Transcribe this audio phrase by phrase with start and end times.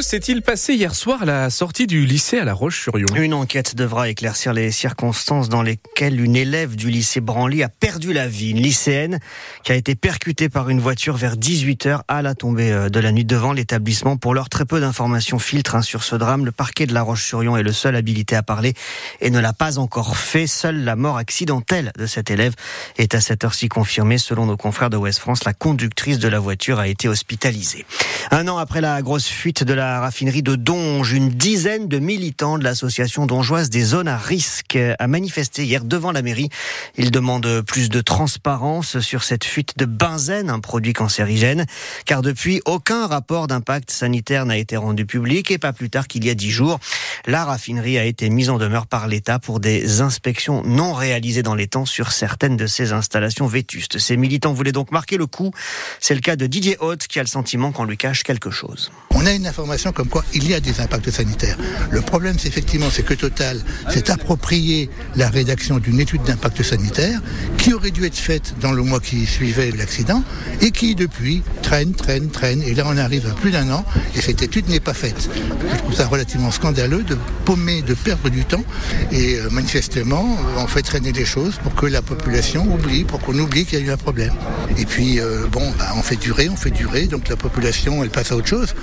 [0.00, 3.06] S'est-il passé hier soir à la sortie du lycée à La Roche-sur-Yon?
[3.16, 8.12] Une enquête devra éclaircir les circonstances dans lesquelles une élève du lycée Branly a perdu
[8.12, 8.50] la vie.
[8.50, 9.20] Une lycéenne
[9.64, 13.10] qui a été percutée par une voiture vers 18h à la tombée euh, de la
[13.10, 14.18] nuit devant l'établissement.
[14.18, 16.44] Pour l'heure, très peu d'informations filtrent hein, sur ce drame.
[16.44, 18.74] Le parquet de La Roche-sur-Yon est le seul habilité à parler
[19.22, 20.46] et ne l'a pas encore fait.
[20.46, 22.54] Seule la mort accidentelle de cette élève
[22.98, 24.18] est à cette heure-ci confirmée.
[24.18, 27.86] Selon nos confrères de Ouest France, la conductrice de la voiture a été hospitalisée.
[28.30, 32.58] Un an après la grosse fuite de la raffinerie de Donge, une dizaine de militants
[32.58, 36.48] de l'association dongeoise des zones à risque a manifesté hier devant la mairie.
[36.96, 41.66] Ils demandent plus de transparence sur cette fuite de benzène, un produit cancérigène,
[42.04, 46.24] car depuis aucun rapport d'impact sanitaire n'a été rendu public et pas plus tard qu'il
[46.24, 46.78] y a dix jours,
[47.26, 51.54] la raffinerie a été mise en demeure par l'État pour des inspections non réalisées dans
[51.54, 53.98] les temps sur certaines de ces installations vétustes.
[53.98, 55.52] Ces militants voulaient donc marquer le coup.
[56.00, 58.90] C'est le cas de Didier Haute qui a le sentiment qu'on lui cache quelque chose.
[59.18, 61.56] On a une information comme quoi il y a des impacts sanitaires.
[61.90, 67.22] Le problème, c'est effectivement, c'est que Total s'est approprié la rédaction d'une étude d'impact sanitaire
[67.56, 70.22] qui aurait dû être faite dans le mois qui suivait l'accident
[70.60, 72.62] et qui, depuis, traîne, traîne, traîne.
[72.62, 75.30] Et là, on arrive à plus d'un an et cette étude n'est pas faite.
[75.72, 78.64] Je trouve ça relativement scandaleux de paumer, de perdre du temps.
[79.12, 83.38] Et euh, manifestement, on fait traîner les choses pour que la population oublie, pour qu'on
[83.38, 84.34] oublie qu'il y a eu un problème.
[84.76, 88.10] Et puis, euh, bon, bah, on fait durer, on fait durer, donc la population, elle
[88.10, 88.74] passe à autre chose.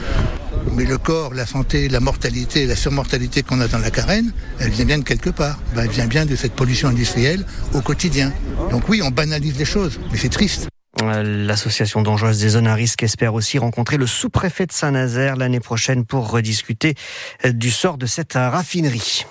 [0.71, 4.71] Mais le corps, la santé, la mortalité, la surmortalité qu'on a dans la carène, elle
[4.71, 5.59] vient bien de quelque part.
[5.75, 8.31] Ben, elle vient bien de cette pollution industrielle au quotidien.
[8.71, 10.67] Donc oui, on banalise les choses, mais c'est triste.
[11.01, 16.05] L'association dangereuse des zones à risque espère aussi rencontrer le sous-préfet de Saint-Nazaire l'année prochaine
[16.05, 16.95] pour rediscuter
[17.45, 19.25] du sort de cette raffinerie.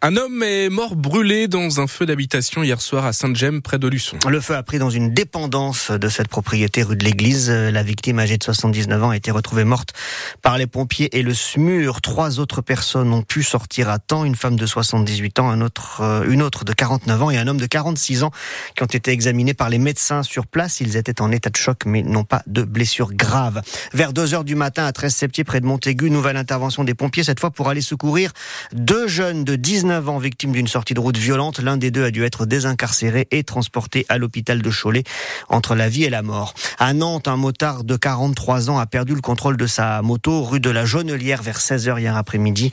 [0.00, 3.88] Un homme est mort brûlé dans un feu d'habitation hier soir à Sainte-Gemme, près de
[3.88, 4.16] Luçon.
[4.28, 7.50] Le feu a pris dans une dépendance de cette propriété rue de l'Église.
[7.50, 9.94] La victime, âgée de 79 ans, a été retrouvée morte
[10.40, 12.00] par les pompiers et le SMUR.
[12.00, 14.24] Trois autres personnes ont pu sortir à temps.
[14.24, 17.48] Une femme de 78 ans, un autre, euh, une autre de 49 ans et un
[17.48, 18.30] homme de 46 ans
[18.76, 20.80] qui ont été examinés par les médecins sur place.
[20.80, 23.62] Ils étaient en état de choc, mais n'ont pas de blessures graves.
[23.94, 27.24] Vers 2 heures du matin, à 13 septier, près de Montaigu, nouvelle intervention des pompiers,
[27.24, 28.30] cette fois pour aller secourir
[28.72, 31.60] deux jeunes de 19 ans victimes d'une sortie de route violente.
[31.60, 35.02] L'un des deux a dû être désincarcéré et transporté à l'hôpital de Cholet
[35.48, 36.54] entre la vie et la mort.
[36.78, 40.60] À Nantes, un motard de 43 ans a perdu le contrôle de sa moto rue
[40.60, 42.70] de la Jaunelière vers 16h hier après-midi.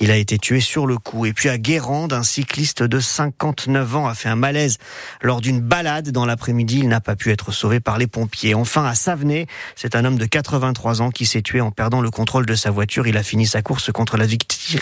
[0.00, 1.24] Il a été tué sur le coup.
[1.26, 4.78] Et puis à Guérande, un cycliste de 59 ans a fait un malaise
[5.22, 6.80] lors d'une balade dans l'après-midi.
[6.80, 8.54] Il n'a pas pu être sauvé par les pompiers.
[8.54, 9.46] Enfin, à Savenay,
[9.76, 12.70] c'est un homme de 83 ans qui s'est tué en perdant le contrôle de sa
[12.70, 13.06] voiture.
[13.06, 14.26] Il a fini sa course contre la,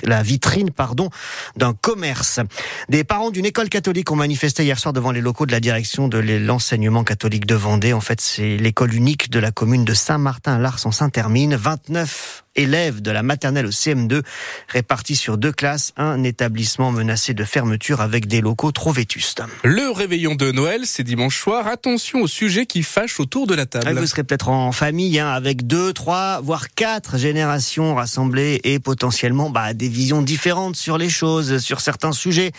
[0.04, 1.10] la vitrine pardon,
[1.56, 2.40] d'un commerce.
[2.88, 6.08] Des parents d'une école catholique ont manifesté hier soir devant les locaux de la direction
[6.08, 7.92] de l'enseignement catholique de Vendée.
[7.92, 11.56] En fait, c'est l'école unique de la commune de Saint-Martin-Lars en Saint-Termine.
[11.56, 14.22] 29 élèves de la maternelle au CM2
[14.68, 19.42] répartis sur deux classes, un établissement menacé de fermeture avec des locaux trop vétustes.
[19.62, 21.66] Le réveillon de Noël, c'est dimanche soir.
[21.66, 23.98] Attention au sujet qui fâche autour de la table.
[23.98, 29.50] Vous serez peut-être en famille hein, avec deux, trois, voire quatre générations rassemblées et potentiellement
[29.50, 32.52] bah, des visions différentes sur les choses, sur certains sujets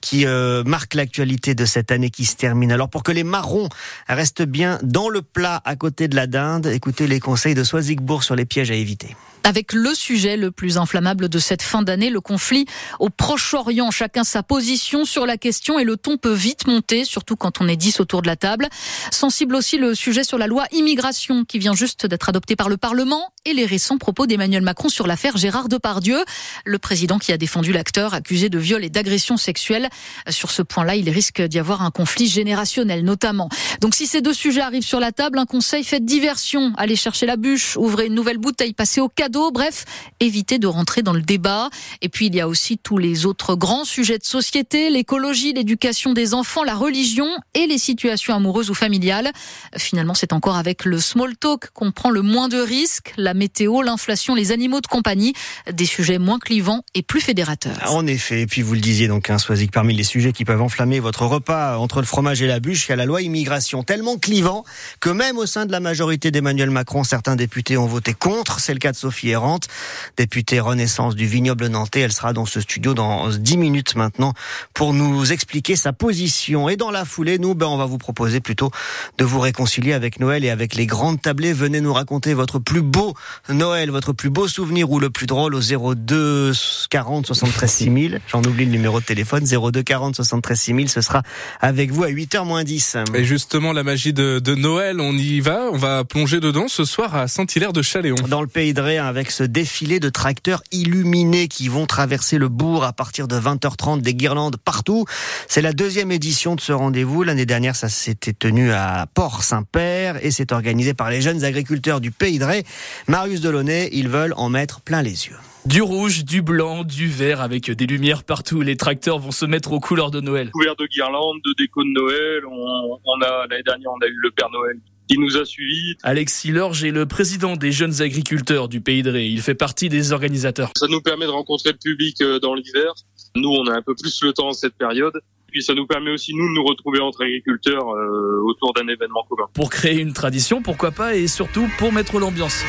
[0.00, 2.72] qui euh, marquent l'actualité de cette année qui se termine.
[2.72, 3.68] Alors pour que les marrons
[4.08, 8.24] restent bien dans le plat à côté de la dinde, écoutez les conseils de Soisigbourg
[8.24, 12.10] sur les pièges à éviter avec le sujet le plus inflammable de cette fin d'année,
[12.10, 12.66] le conflit
[12.98, 13.90] au Proche-Orient.
[13.90, 17.68] Chacun sa position sur la question et le ton peut vite monter, surtout quand on
[17.68, 18.68] est 10 autour de la table.
[19.10, 22.76] Sensible aussi le sujet sur la loi immigration qui vient juste d'être adoptée par le
[22.76, 26.18] Parlement et les récents propos d'Emmanuel Macron sur l'affaire Gérard Depardieu,
[26.64, 29.88] le président qui a défendu l'acteur accusé de viol et d'agression sexuelle.
[30.28, 33.48] Sur ce point-là, il risque d'y avoir un conflit générationnel notamment.
[33.80, 37.26] Donc si ces deux sujets arrivent sur la table, un conseil, faites diversion, allez chercher
[37.26, 39.84] la bûche, ouvrez une nouvelle bouteille, passez au cadeau Bref,
[40.20, 41.70] éviter de rentrer dans le débat.
[42.00, 46.12] Et puis, il y a aussi tous les autres grands sujets de société, l'écologie, l'éducation
[46.12, 49.30] des enfants, la religion et les situations amoureuses ou familiales.
[49.76, 53.12] Finalement, c'est encore avec le small talk qu'on prend le moins de risques.
[53.16, 55.34] La météo, l'inflation, les animaux de compagnie,
[55.70, 57.92] des sujets moins clivants et plus fédérateurs.
[57.92, 60.62] En effet, et puis vous le disiez donc, hein, Soisic, parmi les sujets qui peuvent
[60.62, 63.82] enflammer votre repas entre le fromage et la bûche, il y a la loi immigration,
[63.82, 64.64] tellement clivant
[65.00, 68.60] que même au sein de la majorité d'Emmanuel Macron, certains députés ont voté contre.
[68.60, 69.68] C'est le cas de Sophie Errante,
[70.16, 72.00] députée Renaissance du vignoble nantais.
[72.00, 74.34] Elle sera dans ce studio dans 10 minutes maintenant
[74.74, 76.68] pour nous expliquer sa position.
[76.68, 78.70] Et dans la foulée, nous, ben, on va vous proposer plutôt
[79.18, 81.52] de vous réconcilier avec Noël et avec les grandes tablées.
[81.52, 83.14] Venez nous raconter votre plus beau
[83.48, 86.52] Noël, votre plus beau souvenir ou le plus drôle au 02
[86.90, 88.20] 40 73 6000.
[88.28, 89.44] J'en oublie le numéro de téléphone.
[89.44, 90.88] 02 40 73 6000.
[90.88, 91.22] Ce sera
[91.60, 92.96] avec vous à 8h moins 10.
[93.14, 95.68] Et justement, la magie de, de Noël, on y va.
[95.72, 98.16] On va plonger dedans ce soir à Saint-Hilaire de Chaléon.
[98.28, 102.48] Dans le pays de Ré, avec ce défilé de tracteurs illuminés qui vont traverser le
[102.48, 105.04] bourg à partir de 20h30, des guirlandes partout.
[105.48, 107.22] C'est la deuxième édition de ce rendez-vous.
[107.22, 112.10] L'année dernière, ça s'était tenu à Port-Saint-Père et c'est organisé par les jeunes agriculteurs du
[112.10, 112.64] Pays de Ré.
[113.06, 115.36] Marius Delaunay, ils veulent en mettre plein les yeux.
[115.66, 118.62] Du rouge, du blanc, du vert avec des lumières partout.
[118.62, 120.50] Les tracteurs vont se mettre aux couleurs de Noël.
[120.52, 122.46] Couvert de guirlandes, de déco de Noël.
[122.46, 125.96] On, on a l'année dernière, on a eu le Père Noël qui nous a suivis.
[126.02, 129.26] Alexis Lorge est le président des jeunes agriculteurs du Pays de Ré.
[129.26, 130.70] Il fait partie des organisateurs.
[130.76, 132.94] Ça nous permet de rencontrer le public euh, dans l'hiver.
[133.36, 135.20] Nous, on a un peu plus le temps en cette période.
[135.50, 139.22] Puis ça nous permet aussi, nous, de nous retrouver entre agriculteurs euh, autour d'un événement
[139.28, 139.48] commun.
[139.52, 142.64] Pour créer une tradition, pourquoi pas, et surtout pour mettre l'ambiance.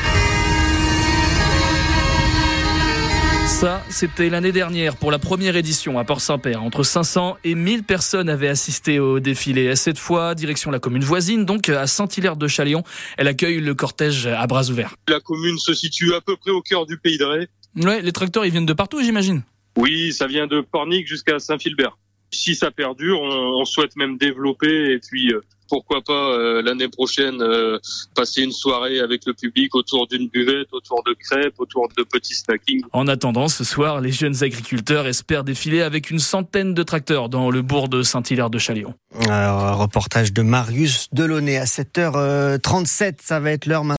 [3.46, 6.62] Ça, c'était l'année dernière pour la première édition à Port-Saint-Père.
[6.62, 9.76] Entre 500 et 1000 personnes avaient assisté au défilé.
[9.76, 12.84] Cette fois, direction la commune voisine, donc à Saint-Hilaire-de-Chaléon.
[13.18, 14.96] Elle accueille le cortège à bras ouverts.
[15.08, 17.48] La commune se situe à peu près au cœur du Pays de Ré.
[17.76, 19.42] Ouais, les tracteurs, ils viennent de partout, j'imagine.
[19.76, 21.98] Oui, ça vient de Pornic jusqu'à Saint-Philbert.
[22.32, 26.88] Si ça perdure, on, on, souhaite même développer et puis euh, pourquoi pas euh, l'année
[26.88, 27.78] prochaine euh,
[28.14, 32.34] passer une soirée avec le public autour d'une buvette, autour de crêpes, autour de petits
[32.34, 32.82] snackings.
[32.92, 37.50] En attendant, ce soir, les jeunes agriculteurs espèrent défiler avec une centaine de tracteurs dans
[37.50, 38.94] le bourg de Saint-Hilaire-de-Chaléon.
[39.14, 43.84] reportage de Marius Delaunay à 7h37, ça va être l'heure